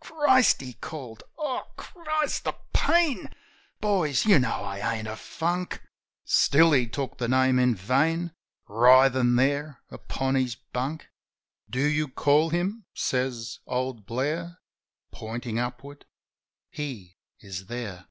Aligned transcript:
"Christ!" 0.00 0.60
he 0.60 0.74
called. 0.74 1.22
"O, 1.38 1.62
Christ, 1.74 2.44
the 2.44 2.52
pain! 2.74 3.30
Boys, 3.80 4.26
you 4.26 4.38
know 4.38 4.62
I 4.62 4.78
ain't 4.96 5.08
a 5.08 5.16
funk." 5.16 5.80
Still 6.22 6.72
he 6.72 6.86
took 6.86 7.16
the 7.16 7.28
Name 7.28 7.58
in 7.58 7.74
vain, 7.74 8.34
Writhin' 8.68 9.36
there 9.36 9.80
upon 9.90 10.34
his 10.34 10.54
bunk. 10.54 11.06
"Do 11.70 11.80
you 11.80 12.08
call 12.08 12.50
Him?" 12.50 12.84
says 12.92 13.60
old 13.66 14.04
Blair, 14.04 14.60
Pointin' 15.12 15.58
upward. 15.58 16.04
"He 16.68 17.16
is 17.38 17.64
there." 17.64 18.06